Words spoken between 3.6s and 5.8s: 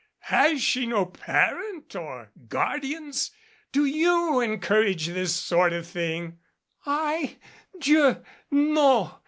Do you encourage this sort